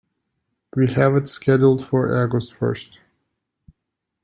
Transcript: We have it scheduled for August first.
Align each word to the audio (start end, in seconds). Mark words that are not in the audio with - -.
We 0.75 0.87
have 0.93 1.15
it 1.15 1.27
scheduled 1.27 1.85
for 1.85 2.17
August 2.23 2.55
first. 2.55 3.01